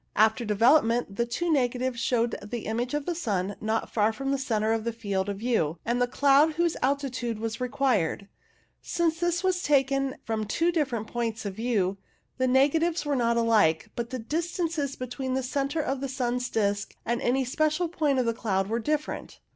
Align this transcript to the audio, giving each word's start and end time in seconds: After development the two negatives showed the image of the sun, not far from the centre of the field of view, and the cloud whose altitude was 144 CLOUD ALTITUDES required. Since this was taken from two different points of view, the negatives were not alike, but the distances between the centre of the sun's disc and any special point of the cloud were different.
After 0.15 0.43
development 0.43 1.15
the 1.17 1.27
two 1.27 1.53
negatives 1.53 1.99
showed 1.99 2.33
the 2.43 2.65
image 2.65 2.95
of 2.95 3.05
the 3.05 3.13
sun, 3.13 3.55
not 3.61 3.91
far 3.93 4.11
from 4.11 4.31
the 4.31 4.39
centre 4.39 4.73
of 4.73 4.83
the 4.83 4.91
field 4.91 5.29
of 5.29 5.37
view, 5.37 5.77
and 5.85 6.01
the 6.01 6.07
cloud 6.07 6.53
whose 6.53 6.75
altitude 6.81 7.37
was 7.37 7.59
144 7.59 7.67
CLOUD 7.67 8.03
ALTITUDES 8.07 8.27
required. 8.27 8.29
Since 9.11 9.19
this 9.19 9.43
was 9.43 9.61
taken 9.61 10.17
from 10.25 10.45
two 10.45 10.71
different 10.71 11.05
points 11.05 11.45
of 11.45 11.53
view, 11.53 11.97
the 12.39 12.47
negatives 12.47 13.05
were 13.05 13.15
not 13.15 13.37
alike, 13.37 13.91
but 13.95 14.09
the 14.09 14.17
distances 14.17 14.95
between 14.95 15.35
the 15.35 15.43
centre 15.43 15.83
of 15.83 16.01
the 16.01 16.09
sun's 16.09 16.49
disc 16.49 16.95
and 17.05 17.21
any 17.21 17.45
special 17.45 17.87
point 17.87 18.17
of 18.17 18.25
the 18.25 18.33
cloud 18.33 18.65
were 18.69 18.79
different. 18.79 19.39